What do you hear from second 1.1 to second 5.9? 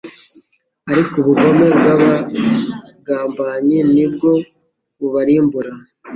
ubugome bw’abagambanyi ni bwo bubarimbura